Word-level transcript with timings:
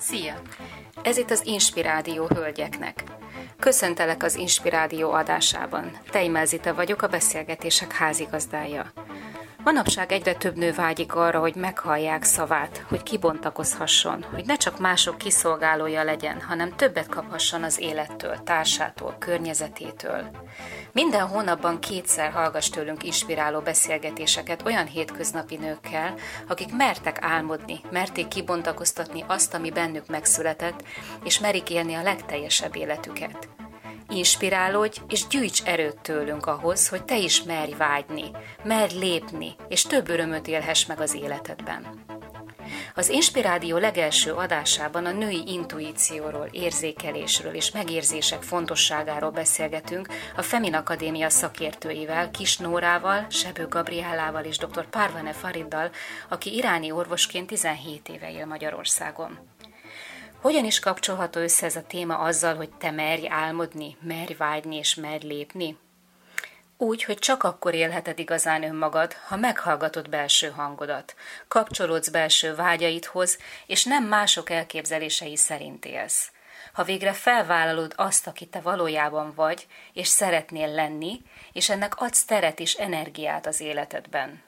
Szia! 0.00 0.40
Ez 1.02 1.16
itt 1.16 1.30
az 1.30 1.46
Inspirádió 1.46 2.26
hölgyeknek. 2.26 3.04
Köszöntelek 3.58 4.22
az 4.22 4.34
Inspirádió 4.34 5.10
adásában. 5.10 5.90
Tejmelzite 6.10 6.72
vagyok, 6.72 7.02
a 7.02 7.08
beszélgetések 7.08 7.92
házigazdája. 7.92 8.92
Manapság 9.64 10.12
egyre 10.12 10.34
több 10.34 10.56
nő 10.56 10.72
vágyik 10.72 11.14
arra, 11.14 11.40
hogy 11.40 11.54
meghallják 11.54 12.22
szavát, 12.22 12.84
hogy 12.88 13.02
kibontakozhasson, 13.02 14.24
hogy 14.34 14.46
ne 14.46 14.56
csak 14.56 14.78
mások 14.78 15.18
kiszolgálója 15.18 16.02
legyen, 16.02 16.40
hanem 16.40 16.76
többet 16.76 17.08
kaphasson 17.08 17.62
az 17.62 17.80
élettől, 17.80 18.42
társától, 18.42 19.16
környezetétől. 19.18 20.30
Minden 20.92 21.26
hónapban 21.26 21.80
kétszer 21.80 22.30
hallgass 22.30 22.68
tőlünk 22.68 23.04
inspiráló 23.04 23.60
beszélgetéseket 23.60 24.66
olyan 24.66 24.86
hétköznapi 24.86 25.56
nőkkel, 25.56 26.14
akik 26.48 26.76
mertek 26.76 27.18
álmodni, 27.20 27.80
merték 27.90 28.28
kibontakoztatni 28.28 29.24
azt, 29.26 29.54
ami 29.54 29.70
bennük 29.70 30.06
megszületett, 30.06 30.82
és 31.24 31.38
merik 31.38 31.70
élni 31.70 31.94
a 31.94 32.02
legteljesebb 32.02 32.76
életüket. 32.76 33.48
Inspirálódj 34.10 35.00
és 35.08 35.26
gyűjts 35.26 35.62
erőt 35.64 36.00
tőlünk 36.00 36.46
ahhoz, 36.46 36.88
hogy 36.88 37.04
te 37.04 37.18
is 37.18 37.42
merj 37.42 37.74
vágyni, 37.74 38.30
merj 38.62 38.98
lépni, 38.98 39.54
és 39.68 39.82
több 39.82 40.08
örömöt 40.08 40.46
élhess 40.48 40.86
meg 40.86 41.00
az 41.00 41.14
életedben. 41.14 42.04
Az 42.94 43.08
Inspirádió 43.08 43.76
legelső 43.76 44.32
adásában 44.32 45.06
a 45.06 45.12
női 45.12 45.42
intuícióról, 45.46 46.48
érzékelésről 46.50 47.54
és 47.54 47.70
megérzések 47.70 48.42
fontosságáról 48.42 49.30
beszélgetünk 49.30 50.08
a 50.36 50.42
Femin 50.42 50.74
Akadémia 50.74 51.28
szakértőivel, 51.28 52.30
Kis 52.30 52.56
Nórával, 52.56 53.26
Sebő 53.28 53.66
Gabriellával 53.68 54.44
és 54.44 54.58
dr. 54.58 54.88
Parvane 54.88 55.32
Fariddal, 55.32 55.90
aki 56.28 56.54
iráni 56.54 56.90
orvosként 56.90 57.46
17 57.46 58.08
éve 58.08 58.30
él 58.30 58.46
Magyarországon. 58.46 59.38
Hogyan 60.40 60.64
is 60.64 60.80
kapcsolható 60.80 61.40
össze 61.40 61.66
ez 61.66 61.76
a 61.76 61.86
téma 61.86 62.18
azzal, 62.18 62.54
hogy 62.54 62.70
te 62.70 62.90
merj 62.90 63.28
álmodni, 63.28 63.96
merj 64.00 64.34
vágyni 64.34 64.76
és 64.76 64.94
merj 64.94 65.26
lépni? 65.26 65.78
Úgy, 66.76 67.04
hogy 67.04 67.18
csak 67.18 67.42
akkor 67.42 67.74
élheted 67.74 68.18
igazán 68.18 68.62
önmagad, 68.62 69.12
ha 69.12 69.36
meghallgatod 69.36 70.08
belső 70.08 70.48
hangodat, 70.48 71.14
kapcsolódsz 71.48 72.08
belső 72.08 72.54
vágyaidhoz, 72.54 73.38
és 73.66 73.84
nem 73.84 74.04
mások 74.04 74.50
elképzelései 74.50 75.36
szerint 75.36 75.84
élsz. 75.84 76.30
Ha 76.72 76.84
végre 76.84 77.12
felvállalod 77.12 77.92
azt, 77.96 78.26
aki 78.26 78.46
te 78.46 78.60
valójában 78.60 79.32
vagy, 79.34 79.66
és 79.92 80.08
szeretnél 80.08 80.68
lenni, 80.68 81.22
és 81.52 81.70
ennek 81.70 82.00
adsz 82.00 82.24
teret 82.24 82.60
és 82.60 82.74
energiát 82.74 83.46
az 83.46 83.60
életedben. 83.60 84.42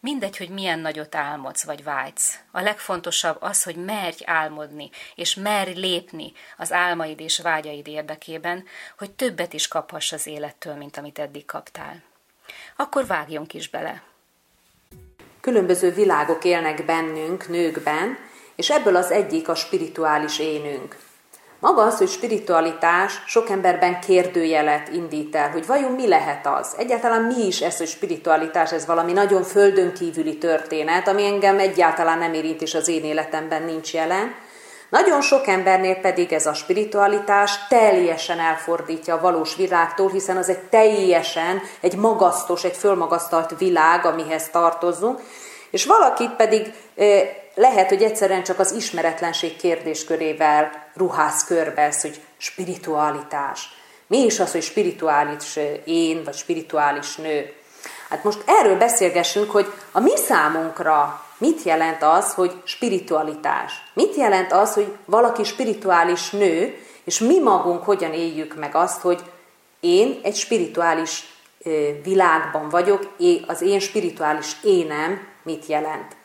Mindegy, 0.00 0.36
hogy 0.36 0.48
milyen 0.48 0.78
nagyot 0.78 1.14
álmodsz 1.14 1.64
vagy 1.64 1.84
vágysz. 1.84 2.38
A 2.50 2.60
legfontosabb 2.60 3.36
az, 3.40 3.62
hogy 3.62 3.76
merj 3.76 4.24
álmodni, 4.24 4.90
és 5.14 5.34
merj 5.34 5.72
lépni 5.72 6.32
az 6.56 6.72
álmaid 6.72 7.20
és 7.20 7.38
vágyaid 7.38 7.86
érdekében, 7.86 8.64
hogy 8.98 9.10
többet 9.10 9.52
is 9.52 9.68
kaphass 9.68 10.12
az 10.12 10.26
élettől, 10.26 10.74
mint 10.74 10.96
amit 10.96 11.18
eddig 11.18 11.44
kaptál. 11.44 12.02
Akkor 12.76 13.06
vágjunk 13.06 13.54
is 13.54 13.68
bele. 13.68 14.02
Különböző 15.40 15.92
világok 15.92 16.44
élnek 16.44 16.84
bennünk, 16.84 17.48
nőkben, 17.48 18.18
és 18.54 18.70
ebből 18.70 18.96
az 18.96 19.10
egyik 19.10 19.48
a 19.48 19.54
spirituális 19.54 20.38
énünk. 20.38 21.05
Maga 21.60 21.82
az, 21.82 21.98
hogy 21.98 22.08
spiritualitás 22.08 23.22
sok 23.26 23.50
emberben 23.50 24.00
kérdőjelet 24.00 24.88
indít 24.88 25.36
el, 25.36 25.50
hogy 25.50 25.66
vajon 25.66 25.92
mi 25.92 26.08
lehet 26.08 26.46
az? 26.46 26.74
Egyáltalán 26.78 27.22
mi 27.22 27.46
is 27.46 27.60
ez, 27.60 27.76
hogy 27.76 27.86
spiritualitás, 27.86 28.72
ez 28.72 28.86
valami 28.86 29.12
nagyon 29.12 29.42
földön 29.42 29.92
kívüli 29.92 30.38
történet, 30.38 31.08
ami 31.08 31.24
engem 31.24 31.58
egyáltalán 31.58 32.18
nem 32.18 32.34
érint, 32.34 32.62
és 32.62 32.74
az 32.74 32.88
én 32.88 33.04
életemben 33.04 33.62
nincs 33.62 33.94
jelen. 33.94 34.34
Nagyon 34.88 35.20
sok 35.20 35.46
embernél 35.46 35.94
pedig 35.94 36.32
ez 36.32 36.46
a 36.46 36.54
spiritualitás 36.54 37.66
teljesen 37.68 38.38
elfordítja 38.38 39.14
a 39.14 39.20
valós 39.20 39.56
világtól, 39.56 40.10
hiszen 40.10 40.36
az 40.36 40.48
egy 40.48 40.62
teljesen, 40.62 41.60
egy 41.80 41.96
magasztos, 41.96 42.64
egy 42.64 42.76
fölmagasztalt 42.76 43.58
világ, 43.58 44.04
amihez 44.04 44.48
tartozunk, 44.50 45.20
és 45.70 45.84
valakit 45.84 46.30
pedig 46.30 46.72
lehet, 47.54 47.88
hogy 47.88 48.02
egyszerűen 48.02 48.42
csak 48.42 48.58
az 48.58 48.72
ismeretlenség 48.72 49.56
kérdéskörével 49.56 50.90
ruház 50.94 51.44
körbe 51.44 51.82
ez, 51.82 52.00
hogy 52.00 52.20
spiritualitás. 52.36 53.68
Mi 54.06 54.18
is 54.18 54.40
az, 54.40 54.52
hogy 54.52 54.62
spirituális 54.62 55.58
én, 55.84 56.24
vagy 56.24 56.34
spirituális 56.34 57.16
nő? 57.16 57.52
Hát 58.08 58.24
most 58.24 58.42
erről 58.46 58.76
beszélgessünk, 58.76 59.50
hogy 59.50 59.72
a 59.92 60.00
mi 60.00 60.16
számunkra 60.16 61.24
mit 61.38 61.62
jelent 61.62 62.02
az, 62.02 62.34
hogy 62.34 62.52
spiritualitás? 62.64 63.72
Mit 63.92 64.16
jelent 64.16 64.52
az, 64.52 64.74
hogy 64.74 64.96
valaki 65.04 65.44
spirituális 65.44 66.30
nő, 66.30 66.78
és 67.04 67.18
mi 67.18 67.38
magunk 67.38 67.84
hogyan 67.84 68.12
éljük 68.12 68.54
meg 68.54 68.74
azt, 68.74 69.00
hogy 69.00 69.20
én 69.80 70.20
egy 70.22 70.36
spirituális 70.36 71.24
világban 72.02 72.68
vagyok, 72.68 73.16
az 73.46 73.62
én 73.62 73.80
spirituális 73.80 74.56
énem 74.62 75.28
mit 75.46 75.66
jelent. 75.66 76.16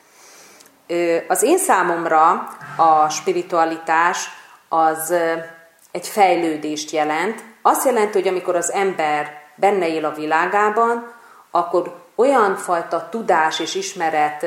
Az 1.27 1.43
én 1.43 1.57
számomra 1.57 2.47
a 2.75 3.09
spiritualitás 3.09 4.29
az 4.69 5.13
egy 5.91 6.07
fejlődést 6.07 6.91
jelent. 6.91 7.43
Azt 7.61 7.85
jelenti, 7.85 8.19
hogy 8.19 8.27
amikor 8.27 8.55
az 8.55 8.71
ember 8.71 9.41
benne 9.55 9.87
él 9.87 10.05
a 10.05 10.13
világában, 10.13 11.13
akkor 11.51 12.05
olyan 12.15 12.55
fajta 12.55 13.07
tudás 13.09 13.59
és 13.59 13.75
ismeret 13.75 14.45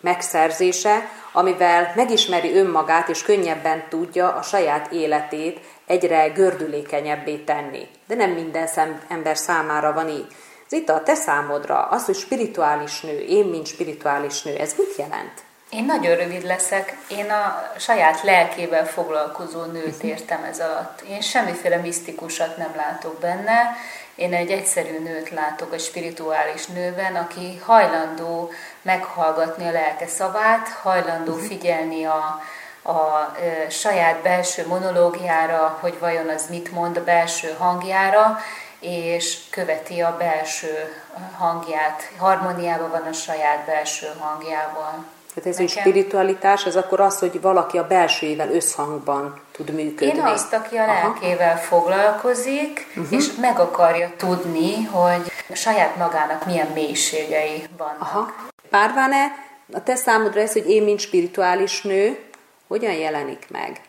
megszerzése, 0.00 1.08
amivel 1.32 1.92
megismeri 1.96 2.56
önmagát 2.56 3.08
és 3.08 3.22
könnyebben 3.22 3.82
tudja 3.88 4.34
a 4.34 4.42
saját 4.42 4.92
életét 4.92 5.60
egyre 5.86 6.28
gördülékenyebbé 6.28 7.36
tenni. 7.36 7.88
De 8.06 8.14
nem 8.14 8.30
minden 8.30 8.68
ember 9.08 9.36
számára 9.36 9.92
van 9.92 10.08
így. 10.08 10.26
Ez 10.70 10.78
itt 10.78 10.88
a 10.88 11.02
te 11.02 11.14
számodra, 11.14 11.82
az, 11.82 12.04
hogy 12.04 12.14
spirituális 12.14 13.00
nő, 13.00 13.18
én, 13.18 13.44
mint 13.44 13.66
spirituális 13.66 14.42
nő, 14.42 14.56
ez 14.56 14.74
mit 14.76 14.96
jelent? 14.96 15.32
Én 15.70 15.84
nagyon 15.84 16.16
rövid 16.16 16.44
leszek. 16.44 16.96
Én 17.08 17.30
a 17.30 17.72
saját 17.78 18.22
lelkével 18.22 18.86
foglalkozó 18.86 19.64
nőt 19.64 20.02
értem 20.02 20.44
ez 20.44 20.60
alatt. 20.60 21.00
Én 21.00 21.20
semmiféle 21.20 21.76
misztikusat 21.76 22.56
nem 22.56 22.72
látok 22.76 23.20
benne. 23.20 23.76
Én 24.14 24.34
egy 24.34 24.50
egyszerű 24.50 24.98
nőt 24.98 25.30
látok, 25.30 25.74
egy 25.74 25.80
spirituális 25.80 26.66
nőben, 26.66 27.16
aki 27.16 27.60
hajlandó 27.64 28.50
meghallgatni 28.82 29.68
a 29.68 29.72
lelke 29.72 30.06
szavát, 30.06 30.68
hajlandó 30.68 31.34
mhm. 31.34 31.44
figyelni 31.44 32.04
a, 32.04 32.42
a, 32.82 32.90
a 32.90 33.34
saját 33.68 34.22
belső 34.22 34.66
monológiára, 34.66 35.78
hogy 35.80 35.98
vajon 35.98 36.28
az 36.28 36.46
mit 36.48 36.72
mond 36.72 36.96
a 36.96 37.04
belső 37.04 37.54
hangjára, 37.58 38.38
és 38.80 39.38
követi 39.50 40.00
a 40.00 40.16
belső 40.18 41.02
hangját, 41.36 42.10
harmóniában 42.18 42.90
van 42.90 43.02
a 43.02 43.12
saját 43.12 43.64
belső 43.66 44.06
hangjával. 44.18 45.04
Tehát 45.34 45.48
ez 45.48 45.56
Nekem... 45.56 45.64
egy 45.64 45.70
spiritualitás, 45.70 46.66
ez 46.66 46.76
akkor 46.76 47.00
az, 47.00 47.18
hogy 47.18 47.40
valaki 47.40 47.78
a 47.78 47.86
belsőjével 47.86 48.52
összhangban 48.52 49.40
tud 49.52 49.70
működni. 49.70 50.18
Én 50.18 50.24
azt, 50.24 50.52
aki 50.52 50.76
a 50.76 50.86
lelkével 50.86 51.50
Aha. 51.50 51.58
foglalkozik, 51.58 52.86
uh-huh. 52.88 53.18
és 53.18 53.26
meg 53.40 53.58
akarja 53.58 54.12
tudni, 54.16 54.84
hogy 54.84 55.32
a 55.48 55.54
saját 55.54 55.96
magának 55.96 56.46
milyen 56.46 56.66
mélységei 56.66 57.64
vannak. 57.76 58.00
Aha. 58.00 58.34
Párváne, 58.70 59.26
a 59.72 59.82
te 59.82 59.94
számodra 59.94 60.40
ez, 60.40 60.52
hogy 60.52 60.70
én, 60.70 60.82
mint 60.82 61.00
spirituális 61.00 61.82
nő, 61.82 62.18
hogyan 62.66 62.92
jelenik 62.92 63.46
meg? 63.48 63.80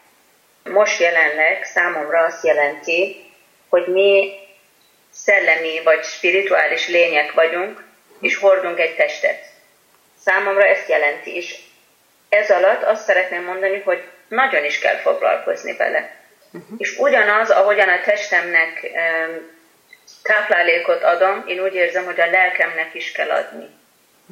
Most 0.64 1.00
jelenleg 1.00 1.64
számomra 1.74 2.26
azt 2.26 2.44
jelenti, 2.46 3.16
hogy 3.70 3.88
mi 3.88 4.30
szellemi 5.12 5.82
vagy 5.84 6.04
spirituális 6.04 6.88
lények 6.88 7.32
vagyunk, 7.32 7.84
és 8.22 8.38
hordunk 8.38 8.80
egy 8.80 8.96
testet. 8.96 9.44
Számomra 10.24 10.66
ezt 10.66 10.90
jelenti, 10.90 11.36
és 11.36 11.56
ez 12.30 12.52
alatt 12.52 12.84
azt 12.84 13.04
szeretném 13.04 13.44
mondani, 13.44 13.82
hogy 13.86 14.04
nagyon 14.28 14.66
is 14.66 14.80
kell 14.80 14.98
foglalkozni 14.98 15.76
vele. 15.76 16.16
Uh-huh. 16.52 16.76
És 16.78 16.98
ugyanaz, 16.98 17.50
ahogyan 17.50 17.90
a 17.90 18.02
testemnek 18.02 18.82
um, 18.84 19.60
táplálékot 20.24 21.04
adom, 21.04 21.44
én 21.48 21.60
úgy 21.60 21.74
érzem, 21.74 22.06
hogy 22.06 22.20
a 22.20 22.30
lelkemnek 22.30 22.94
is 22.94 23.12
kell 23.12 23.30
adni. 23.30 23.70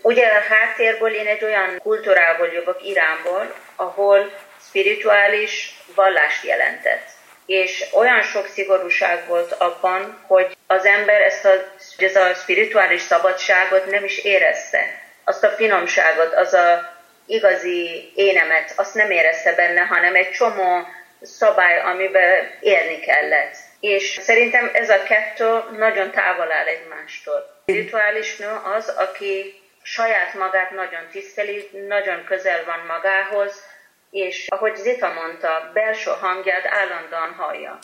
Ugye 0.01 0.27
a 0.27 0.53
háttérből 0.53 1.13
én 1.13 1.27
egy 1.27 1.43
olyan 1.43 1.79
kultúrából 1.83 2.47
jövök, 2.47 2.83
Iránból, 2.83 3.55
ahol 3.75 4.31
spirituális 4.67 5.79
vallást 5.95 6.43
jelentett. 6.43 7.07
És 7.49 7.85
olyan 7.93 8.21
sok 8.21 8.47
szigorúság 8.47 9.27
volt 9.27 9.51
abban, 9.51 10.23
hogy 10.27 10.57
az 10.67 10.85
ember 10.85 11.21
ezt 11.21 11.45
a, 11.45 11.51
ez 11.97 12.15
a 12.15 12.33
spirituális 12.33 13.01
szabadságot 13.01 13.85
nem 13.85 14.03
is 14.03 14.17
érezte 14.17 14.99
azt 15.29 15.43
a 15.43 15.49
finomságot, 15.49 16.33
az 16.33 16.53
a 16.53 16.97
igazi 17.25 18.11
énemet, 18.15 18.73
azt 18.75 18.93
nem 18.93 19.11
érezte 19.11 19.55
benne, 19.55 19.81
hanem 19.81 20.15
egy 20.15 20.31
csomó 20.31 20.87
szabály, 21.21 21.79
amiben 21.79 22.49
élni 22.59 22.99
kellett. 22.99 23.55
És 23.79 24.19
szerintem 24.21 24.69
ez 24.73 24.89
a 24.89 25.03
kettő 25.03 25.63
nagyon 25.77 26.11
távol 26.11 26.51
áll 26.51 26.65
egymástól. 26.65 27.61
A 27.65 27.71
rituális 27.71 28.37
nő 28.37 28.59
az, 28.77 28.89
aki 28.89 29.61
saját 29.81 30.33
magát 30.33 30.71
nagyon 30.71 31.07
tiszteli, 31.11 31.69
nagyon 31.87 32.23
közel 32.23 32.63
van 32.65 32.85
magához, 32.87 33.63
és 34.11 34.45
ahogy 34.47 34.75
Zita 34.75 35.13
mondta, 35.13 35.71
belső 35.73 36.11
hangját 36.21 36.65
állandóan 36.65 37.33
hallja. 37.37 37.79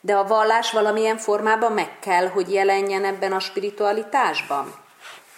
De 0.00 0.14
a 0.14 0.24
vallás 0.24 0.72
valamilyen 0.72 1.16
formában 1.16 1.72
meg 1.72 1.98
kell, 1.98 2.28
hogy 2.28 2.52
jelenjen 2.52 3.04
ebben 3.04 3.32
a 3.32 3.40
spiritualitásban? 3.40 4.74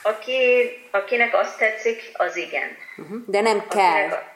Aki, 0.02 0.70
akinek 0.90 1.34
azt 1.34 1.58
tetszik, 1.58 2.10
az 2.12 2.36
igen. 2.36 2.76
Uh-huh. 2.96 3.18
De 3.26 3.40
nem 3.40 3.68
kell. 3.68 4.04
Akinek, 4.04 4.34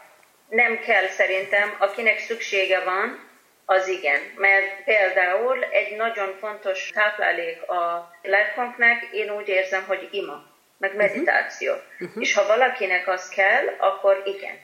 nem 0.49 0.79
kell 0.79 1.06
szerintem, 1.08 1.76
akinek 1.79 2.19
szüksége 2.19 2.85
van, 2.85 3.29
az 3.64 3.88
igen. 3.88 4.20
Mert 4.37 4.85
például 4.85 5.64
egy 5.64 5.97
nagyon 5.97 6.37
fontos 6.41 6.91
táplálék 6.94 7.70
a 7.70 8.12
lelkünknek, 8.23 9.08
én 9.12 9.31
úgy 9.31 9.49
érzem, 9.49 9.85
hogy 9.87 10.08
ima, 10.11 10.44
meg 10.79 10.91
mhm. 10.91 10.99
meditáció. 10.99 11.73
Uh-huh. 12.00 12.23
És 12.23 12.35
ha 12.35 12.47
valakinek 12.47 13.08
az 13.08 13.29
kell, 13.29 13.67
akkor 13.79 14.23
igen. 14.25 14.58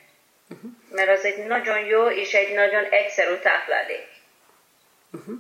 Uh-huh. 0.49 0.71
Mert 0.91 1.19
az 1.19 1.25
egy 1.25 1.47
nagyon 1.47 1.79
jó 1.79 2.07
és 2.11 2.33
egy 2.33 2.55
nagyon 2.55 2.85
egyszerű 2.85 3.35
táplálék. 3.35 4.07
Uh-huh. 5.13 5.35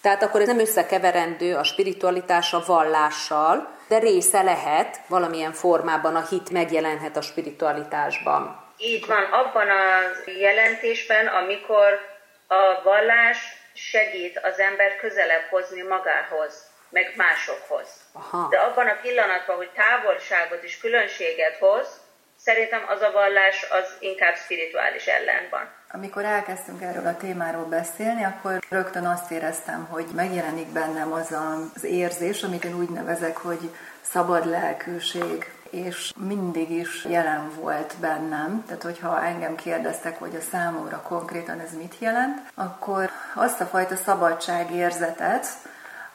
Tehát 0.00 0.22
akkor 0.22 0.40
ez 0.40 0.46
nem 0.46 0.58
összekeverendő 0.58 1.56
a 1.56 1.64
spiritualitás 1.64 2.52
a 2.52 2.62
vallással, 2.66 3.78
de 3.88 3.98
része 3.98 4.42
lehet 4.42 5.00
valamilyen 5.06 5.52
formában 5.52 6.16
a 6.16 6.26
hit 6.26 6.50
megjelenhet 6.50 7.16
a 7.16 7.20
spiritualitásban. 7.20 8.68
Így 8.76 9.06
van, 9.06 9.22
abban 9.22 9.68
a 9.68 10.00
jelentésben, 10.38 11.26
amikor 11.26 11.98
a 12.46 12.82
vallás 12.82 13.38
segít 13.74 14.38
az 14.42 14.58
ember 14.58 14.96
közelebb 14.96 15.48
hozni 15.50 15.82
magához, 15.82 16.66
meg 16.90 17.12
másokhoz. 17.16 17.88
Aha. 18.12 18.48
De 18.50 18.58
abban 18.58 18.88
a 18.88 18.98
pillanatban, 19.02 19.56
hogy 19.56 19.70
távolságot 19.70 20.62
és 20.62 20.78
különbséget 20.78 21.56
hoz, 21.58 21.99
szerintem 22.44 22.80
az 22.88 23.00
a 23.00 23.10
vallás 23.12 23.66
az 23.70 23.86
inkább 23.98 24.34
spirituális 24.36 25.06
ellen 25.06 25.48
van. 25.50 25.68
Amikor 25.92 26.24
elkezdtünk 26.24 26.82
erről 26.82 27.06
a 27.06 27.16
témáról 27.16 27.64
beszélni, 27.64 28.24
akkor 28.24 28.58
rögtön 28.68 29.06
azt 29.06 29.30
éreztem, 29.30 29.86
hogy 29.90 30.06
megjelenik 30.14 30.68
bennem 30.68 31.12
az 31.12 31.34
az 31.74 31.84
érzés, 31.84 32.42
amit 32.42 32.64
én 32.64 32.74
úgy 32.74 32.90
nevezek, 32.90 33.36
hogy 33.36 33.70
szabad 34.00 34.46
lelkűség, 34.46 35.52
és 35.70 36.12
mindig 36.16 36.70
is 36.70 37.04
jelen 37.04 37.50
volt 37.54 37.94
bennem. 38.00 38.64
Tehát, 38.66 38.82
hogyha 38.82 39.24
engem 39.24 39.54
kérdeztek, 39.54 40.18
hogy 40.18 40.36
a 40.36 40.40
számomra 40.50 41.02
konkrétan 41.02 41.60
ez 41.60 41.76
mit 41.76 41.94
jelent, 41.98 42.38
akkor 42.54 43.10
azt 43.34 43.60
a 43.60 43.66
fajta 43.66 43.96
szabadságérzetet, 43.96 45.46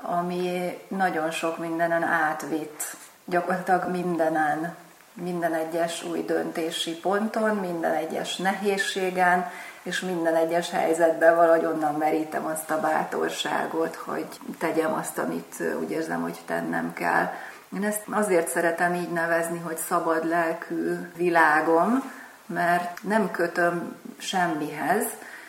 ami 0.01 0.77
nagyon 0.87 1.31
sok 1.31 1.57
mindenen 1.57 2.03
átvitt, 2.03 2.83
gyakorlatilag 3.25 3.89
mindenen, 3.89 4.75
minden 5.15 5.53
egyes 5.53 6.03
új 6.03 6.23
döntési 6.25 6.91
ponton, 6.91 7.55
minden 7.55 7.93
egyes 7.93 8.35
nehézségen, 8.35 9.51
és 9.83 9.99
minden 9.99 10.35
egyes 10.35 10.69
helyzetben 10.69 11.35
valahogy 11.35 11.65
onnan 11.65 11.95
merítem 11.95 12.45
azt 12.45 12.71
a 12.71 12.79
bátorságot, 12.79 13.95
hogy 13.95 14.27
tegyem 14.57 14.93
azt, 14.93 15.17
amit 15.17 15.63
úgy 15.81 15.91
érzem, 15.91 16.21
hogy 16.21 16.39
tennem 16.45 16.93
kell. 16.93 17.31
Én 17.75 17.83
ezt 17.83 18.01
azért 18.11 18.47
szeretem 18.47 18.93
így 18.93 19.11
nevezni, 19.11 19.59
hogy 19.59 19.77
szabad 19.77 20.25
lelkű 20.27 21.11
világom, 21.15 22.11
mert 22.45 23.03
nem 23.03 23.31
kötöm 23.31 23.95
semmihez, 24.17 25.03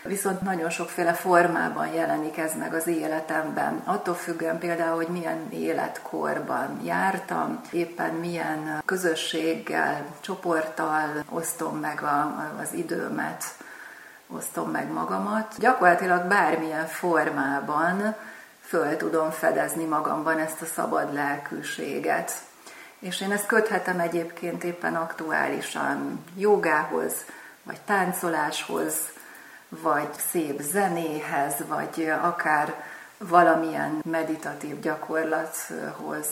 viszont 0.07 0.41
nagyon 0.41 0.71
sokféle 0.71 1.13
formában 1.13 1.87
jelenik 1.87 2.39
ez 2.39 2.55
meg 2.59 2.75
az 2.75 2.87
életemben. 2.87 3.83
Attól 3.85 4.15
függően 4.15 4.59
például, 4.59 4.97
hogy 4.97 5.09
milyen 5.09 5.51
életkorban 5.51 6.81
jártam, 6.85 7.61
éppen 7.73 8.15
milyen 8.15 8.83
közösséggel, 8.85 10.07
csoporttal 10.21 11.25
osztom 11.29 11.79
meg 11.79 12.03
a, 12.03 12.51
az 12.61 12.73
időmet, 12.73 13.45
osztom 14.27 14.71
meg 14.71 14.93
magamat. 14.93 15.55
Gyakorlatilag 15.59 16.27
bármilyen 16.27 16.87
formában 16.87 18.15
föl 18.61 18.97
tudom 18.97 19.31
fedezni 19.31 19.85
magamban 19.85 20.39
ezt 20.39 20.63
a 20.63 20.67
szabad 20.67 21.13
lelkűséget. 21.13 22.33
És 22.99 23.21
én 23.21 23.33
ezt 23.33 23.47
köthetem 23.47 24.01
egyébként 24.01 24.65
éppen 24.65 24.95
aktuálisan 24.95 26.25
jogához, 26.37 27.13
vagy 27.63 27.81
táncoláshoz, 27.85 28.95
vagy 29.69 30.09
szép 30.31 30.61
zenéhez, 30.61 31.55
vagy 31.69 32.13
akár 32.23 32.75
valamilyen 33.19 34.01
meditatív 34.05 34.81
gyakorlathoz 34.81 36.29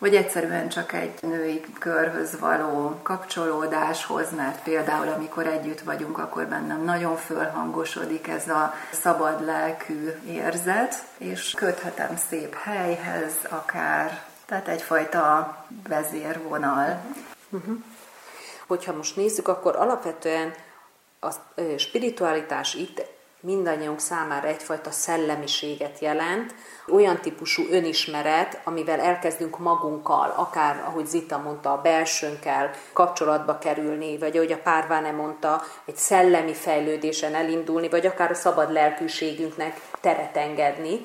vagy 0.00 0.14
egyszerűen 0.14 0.68
csak 0.68 0.92
egy 0.92 1.18
női 1.22 1.64
körhöz 1.78 2.38
való 2.38 2.98
kapcsolódáshoz, 3.02 4.26
mert 4.36 4.62
például 4.62 5.08
amikor 5.08 5.46
együtt 5.46 5.80
vagyunk, 5.80 6.18
akkor 6.18 6.46
bennem 6.46 6.84
nagyon 6.84 7.16
fölhangosodik 7.16 8.28
ez 8.28 8.48
a 8.48 8.74
szabad 8.90 9.44
lelkű 9.44 10.12
érzet, 10.26 11.04
és 11.18 11.54
köthetem 11.56 12.16
szép 12.28 12.54
helyhez 12.54 13.32
akár, 13.48 14.22
tehát 14.46 14.68
egyfajta 14.68 15.56
vezérvonal. 15.88 17.00
Uh-huh. 17.50 17.76
Hogyha 18.66 18.92
most 18.92 19.16
nézzük, 19.16 19.48
akkor 19.48 19.76
alapvetően 19.76 20.54
a 21.20 21.30
spiritualitás 21.76 22.74
itt 22.74 23.02
mindannyiunk 23.40 24.00
számára 24.00 24.46
egyfajta 24.46 24.90
szellemiséget 24.90 25.98
jelent, 25.98 26.54
olyan 26.88 27.20
típusú 27.20 27.62
önismeret, 27.70 28.60
amivel 28.64 29.00
elkezdünk 29.00 29.58
magunkkal, 29.58 30.34
akár, 30.36 30.82
ahogy 30.86 31.06
Zita 31.06 31.38
mondta, 31.38 31.72
a 31.72 31.80
belsőnkkel 31.80 32.70
kapcsolatba 32.92 33.58
kerülni, 33.58 34.18
vagy 34.18 34.36
ahogy 34.36 34.52
a 34.52 34.58
Párváne 34.58 35.10
mondta, 35.10 35.62
egy 35.84 35.96
szellemi 35.96 36.54
fejlődésen 36.54 37.34
elindulni, 37.34 37.88
vagy 37.88 38.06
akár 38.06 38.30
a 38.30 38.34
szabad 38.34 38.72
lelkűségünknek 38.72 39.80
teret 40.00 40.36
engedni. 40.36 41.00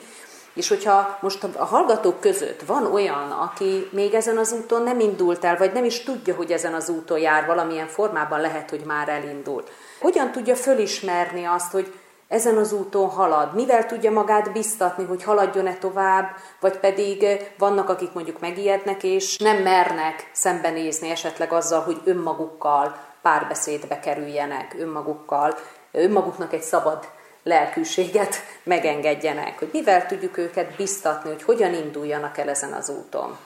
És 0.54 0.68
hogyha 0.68 1.18
most 1.22 1.44
a 1.44 1.66
hallgatók 1.66 2.20
között 2.20 2.62
van 2.62 2.94
olyan, 2.94 3.32
aki 3.32 3.90
még 3.92 4.14
ezen 4.14 4.38
az 4.38 4.52
úton 4.52 4.84
nem 4.84 5.00
indult 5.00 5.46
el, 5.46 5.58
vagy 5.58 5.72
nem 5.72 5.84
is 5.84 6.04
tudja, 6.04 6.36
hogy 6.36 6.52
ezen 6.52 6.74
az 6.74 6.90
úton 6.90 7.20
jár, 7.20 7.46
valamilyen 7.46 7.88
formában 7.88 8.42
lehet, 8.42 8.70
hogy 8.70 8.82
már 8.86 9.10
elindul. 9.10 9.64
Hogyan 10.00 10.32
tudja 10.32 10.56
fölismerni 10.56 11.44
azt, 11.44 11.72
hogy 11.72 11.94
ezen 12.28 12.58
az 12.58 12.72
úton 12.72 13.10
halad, 13.10 13.54
mivel 13.54 13.86
tudja 13.86 14.12
magát 14.12 14.52
biztatni, 14.52 15.04
hogy 15.04 15.24
haladjon-e 15.24 15.74
tovább, 15.74 16.36
vagy 16.60 16.78
pedig 16.78 17.26
vannak, 17.58 17.90
akik 17.90 18.14
mondjuk 18.14 18.40
megijednek, 18.40 19.04
és 19.04 19.38
nem 19.38 19.58
mernek 19.58 20.30
szembenézni 20.32 21.10
esetleg 21.10 21.54
azzal, 21.54 21.82
hogy 21.82 22.02
önmagukkal 22.04 22.96
párbeszédbe 23.22 24.00
kerüljenek, 24.00 24.76
önmagukkal, 24.80 25.58
önmaguknak 25.92 26.54
egy 26.54 26.62
szabad 26.62 27.08
lelkűséget 27.44 28.36
megengedjenek, 28.64 29.60
hogy 29.60 29.70
mivel 29.72 30.06
tudjuk 30.06 30.38
őket 30.38 30.76
biztatni, 30.76 31.30
hogy 31.30 31.44
hogyan 31.44 31.74
induljanak 31.74 32.38
el 32.38 32.50
ezen 32.50 32.74
az 32.74 32.90
úton. 32.90 33.38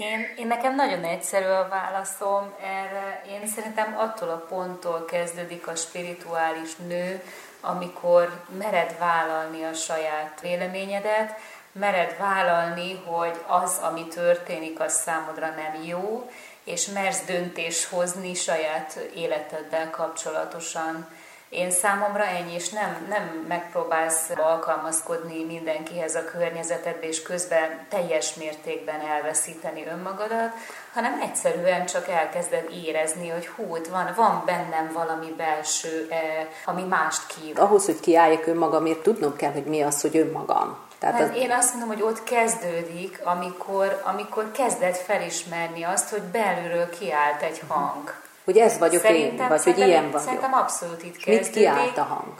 Én, 0.00 0.34
én 0.36 0.46
nekem 0.46 0.74
nagyon 0.74 1.04
egyszerű 1.04 1.46
a 1.46 1.68
válaszom 1.68 2.54
erre. 2.62 3.22
Én 3.26 3.46
szerintem 3.46 3.96
attól 3.98 4.28
a 4.28 4.46
ponttól 4.48 5.04
kezdődik 5.04 5.66
a 5.66 5.74
spirituális 5.74 6.76
nő, 6.76 7.22
amikor 7.60 8.44
mered 8.58 8.98
vállalni 8.98 9.64
a 9.64 9.72
saját 9.72 10.40
véleményedet, 10.40 11.34
mered 11.72 12.16
vállalni, 12.18 13.02
hogy 13.04 13.44
az, 13.46 13.78
ami 13.82 14.06
történik, 14.06 14.80
az 14.80 14.92
számodra 14.92 15.46
nem 15.46 15.82
jó, 15.84 16.30
és 16.64 16.86
mersz 16.86 17.24
döntés 17.24 17.88
hozni 17.88 18.34
saját 18.34 18.98
életeddel 19.14 19.90
kapcsolatosan. 19.90 21.08
Én 21.50 21.70
számomra 21.70 22.24
ennyi, 22.24 22.54
és 22.54 22.68
nem, 22.68 23.06
nem 23.08 23.44
megpróbálsz 23.48 24.30
alkalmazkodni 24.36 25.44
mindenkihez 25.44 26.14
a 26.14 26.24
környezetedbe, 26.24 27.06
és 27.06 27.22
közben 27.22 27.86
teljes 27.88 28.34
mértékben 28.34 29.00
elveszíteni 29.00 29.86
önmagadat, 29.86 30.52
hanem 30.92 31.20
egyszerűen 31.22 31.86
csak 31.86 32.08
elkezded 32.08 32.70
érezni, 32.86 33.28
hogy 33.28 33.46
hú, 33.46 33.76
van, 33.90 34.12
van 34.16 34.42
bennem 34.46 34.90
valami 34.92 35.34
belső, 35.36 36.06
eh, 36.10 36.46
ami 36.64 36.82
mást 36.82 37.26
kív. 37.26 37.60
Ahhoz, 37.60 37.84
hogy 37.84 38.00
kiálljak 38.00 38.46
önmagamért, 38.46 39.02
tudnom 39.02 39.36
kell, 39.36 39.52
hogy 39.52 39.64
mi 39.64 39.82
az, 39.82 40.00
hogy 40.00 40.16
önmagam. 40.16 40.78
Tehát 40.98 41.20
az... 41.20 41.36
Én 41.36 41.50
azt 41.50 41.74
mondom, 41.74 41.88
hogy 41.88 42.02
ott 42.02 42.22
kezdődik, 42.22 43.20
amikor, 43.24 44.02
amikor 44.04 44.50
kezded 44.50 44.96
felismerni 44.96 45.82
azt, 45.82 46.10
hogy 46.10 46.22
belülről 46.22 46.90
kiállt 46.90 47.42
egy 47.42 47.60
hang. 47.68 48.14
Hogy 48.50 48.58
ez 48.58 48.78
vagyok 48.78 49.02
szerintem, 49.02 49.42
én, 49.42 49.48
vagy 49.48 49.62
hogy 49.62 49.78
ilyen 49.78 50.10
vagyok. 50.10 50.20
Szerintem 50.20 50.52
abszolút 50.52 51.02
itt 51.02 51.16
kezdődik. 51.16 51.40
Mit 51.40 51.50
kiállt 51.50 51.98
a 51.98 52.02
hang? 52.02 52.32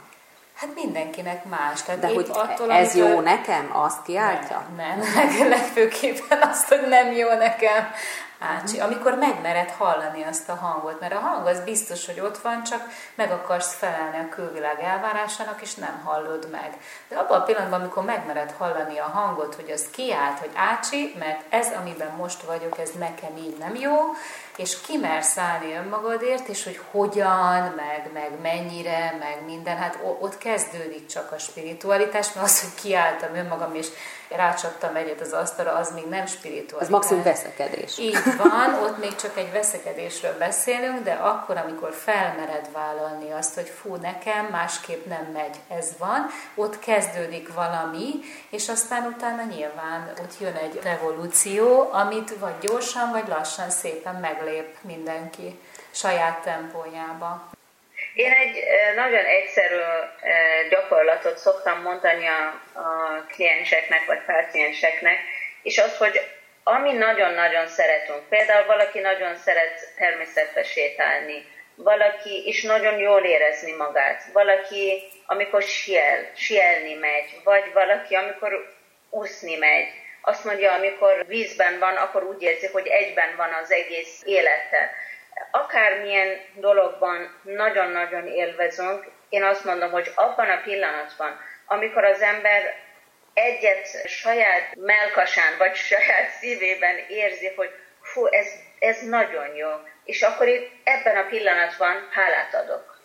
Hát 0.55 0.69
mindenkinek 0.75 1.45
más. 1.45 1.83
Tehát 1.83 2.01
De 2.01 2.07
hogy 2.07 2.27
attól, 2.29 2.71
ez 2.71 2.95
amitől... 2.95 3.13
jó 3.13 3.19
nekem, 3.19 3.69
azt 3.73 4.03
kiáltja? 4.03 4.65
Nem, 4.77 4.99
nem. 5.15 5.49
legfőképpen 5.49 6.41
azt, 6.41 6.67
hogy 6.67 6.87
nem 6.89 7.11
jó 7.11 7.29
nekem 7.33 7.91
Ácsi, 8.43 8.79
amikor 8.79 9.15
megmered 9.15 9.69
hallani 9.69 10.23
azt 10.23 10.49
a 10.49 10.55
hangot, 10.55 10.99
mert 10.99 11.13
a 11.13 11.19
hang 11.19 11.47
az 11.47 11.59
biztos, 11.59 12.05
hogy 12.05 12.19
ott 12.19 12.37
van, 12.37 12.63
csak 12.63 12.89
meg 13.15 13.31
akarsz 13.31 13.73
felelni 13.73 14.17
a 14.17 14.29
külvilág 14.29 14.79
elvárásának, 14.79 15.61
és 15.61 15.75
nem 15.75 16.01
hallod 16.03 16.47
meg. 16.51 16.77
De 17.07 17.15
abban 17.17 17.39
a 17.39 17.43
pillanatban, 17.43 17.79
amikor 17.79 18.03
megmered 18.03 18.53
hallani 18.57 18.97
a 18.97 19.03
hangot, 19.03 19.55
hogy 19.55 19.71
az 19.71 19.85
kiállt, 19.91 20.39
hogy 20.39 20.49
Ácsi, 20.55 21.15
mert 21.19 21.41
ez, 21.49 21.67
amiben 21.79 22.15
most 22.17 22.41
vagyok, 22.41 22.79
ez 22.79 22.89
nekem 22.99 23.37
így 23.37 23.57
nem 23.57 23.75
jó, 23.75 23.97
és 24.55 24.81
kimersz 24.81 25.37
állni 25.37 25.73
önmagadért, 25.73 26.47
és 26.47 26.63
hogy 26.63 26.79
hogyan, 26.91 27.73
meg, 27.75 28.09
meg 28.13 28.31
mennyire, 28.41 29.15
meg 29.19 29.45
minden, 29.45 29.77
hát 29.77 29.99
ott 30.19 30.37
kezdődik 30.37 31.05
csak 31.05 31.31
a 31.31 31.37
spiritualitás, 31.37 32.33
mert 32.33 32.45
az, 32.45 32.61
hogy 32.61 32.81
kiálltam 32.81 33.35
önmagam, 33.35 33.75
és 33.75 33.87
rácsaptam 34.35 34.95
egyet 34.95 35.21
az 35.21 35.31
asztalra, 35.31 35.73
az 35.73 35.93
még 35.93 36.07
nem 36.07 36.25
spiritualitás. 36.25 36.81
Az 36.81 36.89
maximum 36.89 37.23
veszekedés. 37.23 37.97
Így 37.97 38.17
van, 38.37 38.73
ott 38.85 38.97
még 38.97 39.15
csak 39.15 39.37
egy 39.37 39.51
veszekedésről 39.51 40.37
beszélünk, 40.37 41.03
de 41.03 41.13
akkor, 41.13 41.57
amikor 41.57 41.93
felmered 41.93 42.69
vállalni 42.73 43.31
azt, 43.31 43.55
hogy 43.55 43.69
fú, 43.81 43.95
nekem 43.95 44.45
másképp 44.45 45.05
nem 45.05 45.29
megy, 45.33 45.55
ez 45.67 45.89
van, 45.97 46.27
ott 46.55 46.79
kezdődik 46.79 47.53
valami, 47.53 48.09
és 48.49 48.69
aztán 48.69 49.13
utána 49.15 49.43
nyilván 49.43 50.13
ott 50.19 50.39
jön 50.39 50.55
egy 50.55 50.79
revolúció, 50.83 51.89
amit 51.91 52.37
vagy 52.39 52.57
gyorsan, 52.61 53.11
vagy 53.11 53.27
lassan 53.27 53.69
szépen 53.69 54.15
meglép 54.15 54.77
mindenki 54.81 55.59
saját 55.91 56.43
tempójába. 56.43 57.49
Én 58.13 58.31
egy 58.31 58.63
nagyon 58.95 59.25
egyszerű 59.25 59.79
gyakorlatot 60.69 61.37
szoktam 61.37 61.81
mondani 61.81 62.27
a, 62.27 62.61
a 62.79 63.25
klienseknek 63.27 64.05
vagy 64.05 64.19
pácienseknek, 64.25 65.17
és 65.63 65.77
az, 65.77 65.97
hogy 65.97 66.21
ami 66.63 66.91
nagyon-nagyon 66.91 67.67
szeretünk, 67.67 68.29
például 68.29 68.65
valaki 68.65 68.99
nagyon 68.99 69.35
szeret 69.35 69.93
természetbe 69.97 70.63
sétálni, 70.63 71.45
valaki 71.75 72.47
is 72.47 72.63
nagyon 72.63 72.97
jól 72.97 73.23
érezni 73.23 73.71
magát, 73.71 74.23
valaki, 74.33 75.03
amikor 75.25 75.61
siel, 75.61 76.31
sielni 76.35 76.93
megy, 76.93 77.39
vagy 77.43 77.71
valaki, 77.73 78.15
amikor 78.15 78.73
úszni 79.09 79.55
megy, 79.55 79.87
azt 80.21 80.43
mondja, 80.43 80.71
amikor 80.71 81.25
vízben 81.27 81.79
van, 81.79 81.95
akkor 81.95 82.23
úgy 82.23 82.41
érzi, 82.41 82.67
hogy 82.67 82.87
egyben 82.87 83.35
van 83.35 83.53
az 83.63 83.71
egész 83.71 84.21
élettel 84.25 84.89
akármilyen 85.51 86.37
dologban 86.55 87.39
nagyon-nagyon 87.43 88.27
élvezünk, 88.27 89.05
én 89.29 89.43
azt 89.43 89.65
mondom, 89.65 89.91
hogy 89.91 90.11
abban 90.15 90.49
a 90.49 90.61
pillanatban, 90.63 91.39
amikor 91.65 92.03
az 92.03 92.21
ember 92.21 92.75
egyet 93.33 94.07
saját 94.07 94.75
melkasán 94.75 95.57
vagy 95.57 95.75
saját 95.75 96.29
szívében 96.39 96.95
érzi, 97.07 97.53
hogy 97.55 97.69
fú, 98.01 98.25
ez, 98.25 98.47
ez 98.79 99.01
nagyon 99.01 99.55
jó, 99.55 99.69
és 100.03 100.21
akkor 100.21 100.47
itt 100.47 100.71
ebben 100.83 101.17
a 101.17 101.27
pillanatban 101.29 102.07
hálát 102.11 102.53
adok. 102.63 102.99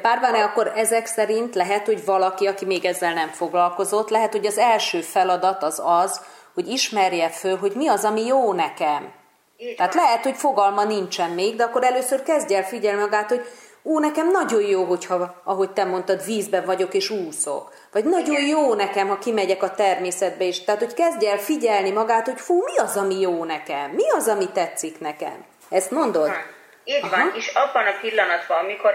Párbáne, 0.00 0.42
akkor 0.42 0.72
ezek 0.76 1.06
szerint 1.06 1.54
lehet, 1.54 1.86
hogy 1.86 2.04
valaki, 2.04 2.46
aki 2.46 2.64
még 2.64 2.84
ezzel 2.84 3.12
nem 3.12 3.28
foglalkozott, 3.28 4.10
lehet, 4.10 4.32
hogy 4.32 4.46
az 4.46 4.58
első 4.58 5.00
feladat 5.00 5.62
az 5.62 5.82
az, 5.84 6.24
hogy 6.54 6.68
ismerje 6.68 7.28
föl, 7.28 7.56
hogy 7.56 7.72
mi 7.72 7.88
az, 7.88 8.04
ami 8.04 8.26
jó 8.26 8.52
nekem. 8.52 9.12
Így 9.56 9.76
Tehát 9.76 9.94
van. 9.94 10.04
lehet, 10.04 10.22
hogy 10.22 10.36
fogalma 10.36 10.84
nincsen 10.84 11.30
még, 11.30 11.56
de 11.56 11.64
akkor 11.64 11.84
először 11.84 12.22
kezdj 12.22 12.54
el 12.54 12.64
figyelni 12.64 13.00
magát, 13.00 13.28
hogy 13.28 13.46
ú, 13.82 13.98
nekem 13.98 14.30
nagyon 14.30 14.62
jó, 14.62 14.84
hogyha, 14.84 15.40
ahogy 15.44 15.70
te 15.70 15.84
mondtad, 15.84 16.24
vízben 16.24 16.64
vagyok 16.64 16.94
és 16.94 17.10
úszok. 17.10 17.74
Vagy 17.92 18.04
nagyon 18.04 18.34
Igen. 18.34 18.46
jó 18.46 18.74
nekem, 18.74 19.08
ha 19.08 19.18
kimegyek 19.18 19.62
a 19.62 19.74
természetbe 19.74 20.44
is. 20.44 20.64
Tehát, 20.64 20.80
hogy 20.80 20.94
kezdj 20.94 21.26
el 21.26 21.38
figyelni 21.38 21.90
magát, 21.90 22.26
hogy 22.26 22.40
fú, 22.40 22.62
mi 22.64 22.76
az, 22.78 22.96
ami 22.96 23.20
jó 23.20 23.44
nekem? 23.44 23.90
Mi 23.90 24.10
az, 24.10 24.28
ami 24.28 24.48
tetszik 24.52 25.00
nekem? 25.00 25.44
Ezt 25.70 25.90
mondod? 25.90 26.28
Ha. 26.28 26.54
Így 26.84 27.02
Aha. 27.02 27.16
van, 27.16 27.32
és 27.36 27.48
abban 27.54 27.86
a 27.86 27.98
pillanatban, 28.00 28.58
amikor 28.58 28.94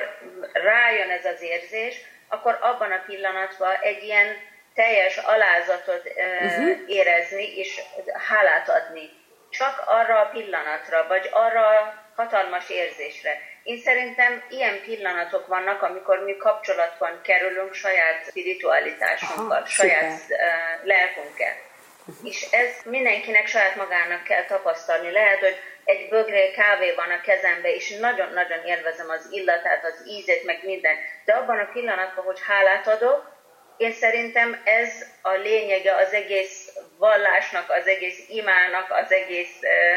rájön 0.53 1.09
ez 1.09 1.25
az 1.25 1.41
érzés, 1.41 1.95
akkor 2.29 2.59
abban 2.61 2.91
a 2.91 3.03
pillanatban 3.05 3.73
egy 3.81 4.03
ilyen 4.03 4.27
teljes 4.73 5.17
alázatot 5.17 6.03
uh-huh. 6.05 6.77
érezni, 6.87 7.57
és 7.57 7.81
hálát 8.27 8.69
adni 8.69 9.09
csak 9.51 9.83
arra 9.85 10.19
a 10.19 10.29
pillanatra, 10.29 11.07
vagy 11.07 11.29
arra 11.31 11.67
a 11.67 11.93
hatalmas 12.15 12.69
érzésre. 12.69 13.39
Én 13.63 13.77
szerintem 13.77 14.43
ilyen 14.49 14.81
pillanatok 14.81 15.47
vannak, 15.47 15.81
amikor 15.81 16.23
mi 16.23 16.37
kapcsolatban 16.37 17.19
kerülünk 17.23 17.73
saját 17.73 18.25
spiritualitásunkkal, 18.27 19.57
Aha, 19.57 19.65
saját 19.65 20.19
uh, 20.29 20.85
lelkünkkel. 20.85 21.55
Uh-huh. 22.05 22.27
És 22.27 22.47
ez 22.51 22.69
mindenkinek 22.85 23.47
saját 23.47 23.75
magának 23.75 24.23
kell 24.23 24.45
tapasztalni. 24.45 25.11
Lehet, 25.11 25.39
hogy 25.39 25.57
egy 25.83 26.09
bögré 26.09 26.51
kávé 26.51 26.93
van 26.93 27.09
a 27.09 27.21
kezembe, 27.21 27.73
és 27.75 27.97
nagyon-nagyon 27.99 28.65
élvezem 28.65 29.09
az 29.09 29.27
illatát, 29.31 29.85
az 29.85 30.07
ízét, 30.07 30.45
meg 30.45 30.59
minden. 30.63 30.95
De 31.25 31.33
abban 31.33 31.59
a 31.59 31.69
pillanatban, 31.73 32.25
hogy 32.25 32.39
hálát 32.47 32.87
adok, 32.87 33.30
én 33.81 33.93
szerintem 33.93 34.61
ez 34.63 34.89
a 35.21 35.31
lényege 35.31 35.95
az 35.95 36.13
egész 36.13 36.69
vallásnak, 36.97 37.69
az 37.69 37.87
egész 37.87 38.19
imának, 38.29 38.87
az 39.03 39.11
egész 39.11 39.55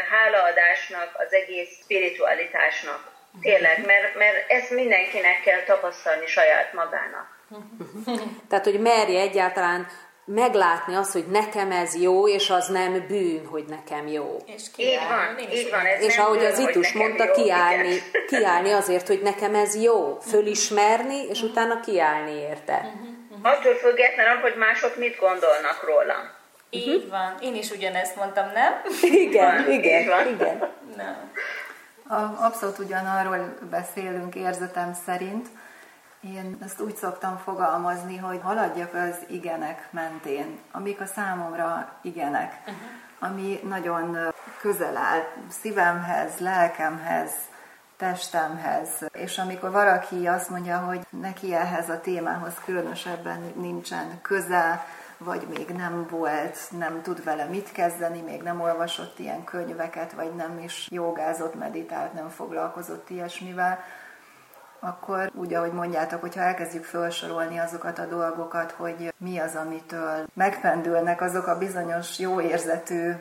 hálaadásnak, 0.09 1.09
az 1.25 1.33
egész 1.33 1.69
spiritualitásnak. 1.83 3.13
Tényleg, 3.41 3.85
mert, 3.85 4.15
mert 4.15 4.51
ezt 4.51 4.69
mindenkinek 4.69 5.41
kell 5.41 5.63
tapasztalni 5.63 6.27
saját 6.27 6.73
magának. 6.73 7.27
Tehát, 8.49 8.65
hogy 8.65 8.79
merje 8.79 9.19
egyáltalán 9.19 9.87
meglátni 10.25 10.95
azt, 10.95 11.11
hogy 11.11 11.25
nekem 11.27 11.71
ez 11.71 11.95
jó, 12.01 12.27
és 12.27 12.49
az 12.49 12.67
nem 12.67 13.05
bűn, 13.07 13.45
hogy 13.45 13.65
nekem 13.65 14.07
jó. 14.07 14.37
És 14.45 14.63
így 14.77 14.99
van, 15.09 15.51
így 15.51 15.69
van. 15.69 15.85
Ez 15.85 16.03
és 16.03 16.17
ahogy 16.17 16.37
bűn, 16.37 16.51
az 16.51 16.59
Itus 16.59 16.93
mondta, 16.93 17.23
jó, 17.23 17.31
kiállni, 17.31 18.01
kiállni 18.31 18.71
azért, 18.71 19.07
hogy 19.07 19.21
nekem 19.21 19.55
ez 19.55 19.81
jó, 19.81 20.17
fölismerni, 20.21 21.27
és 21.29 21.41
utána 21.41 21.79
kiállni 21.79 22.39
érte. 22.39 22.91
Uh-huh. 22.93 23.14
Attól 23.45 23.73
függetlenül, 23.73 24.41
hogy 24.41 24.55
mások 24.57 24.97
mit 24.97 25.19
gondolnak 25.19 25.83
rólam. 25.83 26.29
Így 26.69 26.95
uh-huh. 26.95 27.11
van. 27.11 27.35
Én 27.39 27.55
is 27.55 27.71
ugyanezt 27.71 28.15
mondtam, 28.15 28.51
nem? 28.53 28.73
Igen, 29.01 29.63
van, 29.63 29.71
igen, 29.71 30.07
van. 30.07 30.27
igen. 30.27 30.71
Nem. 30.95 31.31
Abszolút 32.39 32.79
ugyanarról 32.79 33.57
beszélünk 33.69 34.35
érzetem 34.35 34.93
szerint. 35.05 35.47
Én 36.21 36.57
ezt 36.63 36.81
úgy 36.81 36.95
szoktam 36.95 37.37
fogalmazni, 37.37 38.17
hogy 38.17 38.39
haladjak 38.43 38.93
az 38.93 39.17
igenek 39.27 39.87
mentén, 39.91 40.59
amik 40.71 41.01
a 41.01 41.05
számomra 41.05 41.99
igenek, 42.01 42.53
uh-huh. 42.59 42.75
ami 43.19 43.59
nagyon 43.63 44.33
közel 44.59 44.97
áll 44.97 45.23
szívemhez, 45.61 46.31
lelkemhez, 46.39 47.31
testemhez. 47.97 48.89
És 49.11 49.37
amikor 49.37 49.71
valaki 49.71 50.27
azt 50.27 50.49
mondja, 50.49 50.77
hogy 50.77 51.07
neki 51.09 51.53
ehhez 51.53 51.89
a 51.89 51.99
témához 51.99 52.53
különösebben 52.65 53.53
nincsen 53.55 54.19
köze, 54.21 54.85
vagy 55.17 55.47
még 55.55 55.69
nem 55.69 56.07
volt, 56.09 56.57
nem 56.77 57.01
tud 57.01 57.23
vele 57.23 57.45
mit 57.45 57.71
kezdeni, 57.71 58.21
még 58.21 58.41
nem 58.41 58.61
olvasott 58.61 59.19
ilyen 59.19 59.43
könyveket, 59.43 60.13
vagy 60.13 60.35
nem 60.35 60.59
is 60.59 60.87
jogázott, 60.91 61.55
meditált, 61.55 62.13
nem 62.13 62.29
foglalkozott 62.29 63.09
ilyesmivel, 63.09 63.79
akkor 64.79 65.31
úgy, 65.33 65.53
ahogy 65.53 65.71
mondjátok, 65.71 66.21
hogyha 66.21 66.41
elkezdjük 66.41 66.83
felsorolni 66.83 67.57
azokat 67.57 67.99
a 67.99 68.05
dolgokat, 68.05 68.71
hogy 68.71 69.13
mi 69.17 69.37
az, 69.37 69.55
amitől 69.55 70.25
megpendülnek 70.33 71.21
azok 71.21 71.47
a 71.47 71.57
bizonyos 71.57 72.19
jó 72.19 72.41
érzetű 72.41 73.11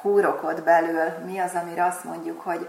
húrokot 0.00 0.64
belül, 0.64 1.24
mi 1.24 1.38
az, 1.38 1.54
amire 1.54 1.84
azt 1.84 2.04
mondjuk, 2.04 2.40
hogy 2.40 2.68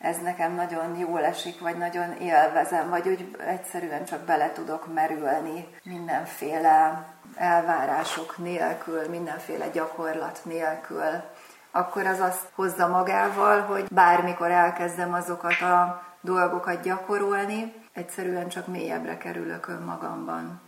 ez 0.00 0.16
nekem 0.22 0.54
nagyon 0.54 0.96
jól 0.96 1.24
esik, 1.24 1.60
vagy 1.60 1.76
nagyon 1.76 2.12
élvezem, 2.12 2.88
vagy 2.88 3.08
úgy 3.08 3.36
egyszerűen 3.46 4.04
csak 4.04 4.20
bele 4.20 4.52
tudok 4.52 4.94
merülni 4.94 5.68
mindenféle 5.82 7.04
elvárások 7.36 8.38
nélkül, 8.38 9.08
mindenféle 9.08 9.68
gyakorlat 9.68 10.40
nélkül, 10.44 11.22
akkor 11.70 12.06
az 12.06 12.20
azt 12.20 12.48
hozza 12.54 12.88
magával, 12.88 13.60
hogy 13.60 13.86
bármikor 13.90 14.50
elkezdem 14.50 15.14
azokat 15.14 15.60
a 15.60 16.02
dolgokat 16.20 16.82
gyakorolni, 16.82 17.74
egyszerűen 17.92 18.48
csak 18.48 18.66
mélyebbre 18.66 19.16
kerülök 19.16 19.68
önmagamban. 19.68 20.67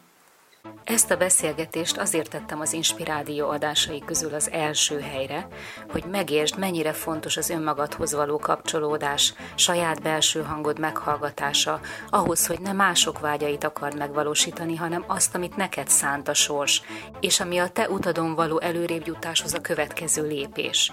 Ezt 0.84 1.10
a 1.10 1.16
beszélgetést 1.16 1.96
azért 1.96 2.30
tettem 2.30 2.60
az 2.60 2.72
Inspirádió 2.72 3.48
adásai 3.48 4.02
közül 4.06 4.34
az 4.34 4.50
első 4.50 5.00
helyre, 5.00 5.46
hogy 5.92 6.04
megértsd, 6.04 6.58
mennyire 6.58 6.92
fontos 6.92 7.36
az 7.36 7.50
önmagadhoz 7.50 8.12
való 8.14 8.38
kapcsolódás, 8.38 9.34
saját 9.54 10.02
belső 10.02 10.42
hangod 10.42 10.78
meghallgatása, 10.78 11.80
ahhoz, 12.08 12.46
hogy 12.46 12.60
ne 12.60 12.72
mások 12.72 13.18
vágyait 13.18 13.64
akard 13.64 13.96
megvalósítani, 13.96 14.76
hanem 14.76 15.04
azt, 15.06 15.34
amit 15.34 15.56
neked 15.56 15.88
szánt 15.88 16.28
a 16.28 16.34
sors, 16.34 16.82
és 17.20 17.40
ami 17.40 17.58
a 17.58 17.68
te 17.68 17.88
utadon 17.88 18.34
való 18.34 18.60
előrébb 18.60 19.06
jutáshoz 19.06 19.54
a 19.54 19.60
következő 19.60 20.26
lépés. 20.26 20.92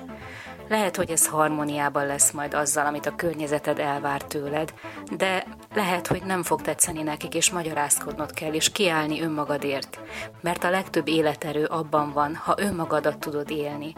Lehet, 0.70 0.96
hogy 0.96 1.10
ez 1.12 1.28
harmóniában 1.28 2.06
lesz 2.06 2.32
majd 2.32 2.54
azzal, 2.54 2.86
amit 2.86 3.06
a 3.06 3.16
környezeted 3.16 3.80
elvár 3.80 4.22
tőled, 4.22 4.74
de 5.12 5.46
lehet, 5.74 6.08
hogy 6.08 6.24
nem 6.24 6.44
fog 6.44 6.62
tetszeni 6.62 7.02
nekik, 7.02 7.36
és 7.36 7.52
magyarázkodnod 7.52 8.32
kell, 8.32 8.54
és 8.54 8.72
kiállni 8.72 9.22
önmagadért, 9.58 10.00
mert 10.42 10.64
a 10.64 10.70
legtöbb 10.70 11.08
életerő 11.08 11.66
abban 11.66 12.12
van, 12.12 12.36
ha 12.36 12.56
önmagadat 12.58 13.20
tudod 13.20 13.50
élni. 13.50 13.94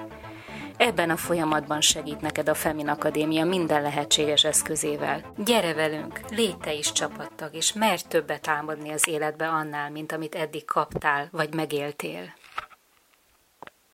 Ebben 0.78 1.10
a 1.10 1.18
folyamatban 1.18 1.82
segít 1.82 2.22
neked 2.22 2.50
a 2.50 2.54
Femin 2.54 2.88
Akadémia 2.88 3.46
minden 3.46 3.82
lehetséges 3.82 4.44
eszközével. 4.44 5.34
Gyere 5.38 5.74
velünk, 5.74 6.20
légy 6.30 6.58
te 6.58 6.74
is 6.74 6.92
csapattag, 6.92 7.54
és 7.54 7.74
merj 7.74 8.01
többet 8.08 8.48
álmodni 8.48 8.92
az 8.92 9.08
életbe 9.08 9.48
annál, 9.48 9.89
mint 9.92 10.12
amit 10.12 10.36
eddig 10.36 10.66
kaptál 10.66 11.28
vagy 11.32 11.54
megéltél. 11.54 12.38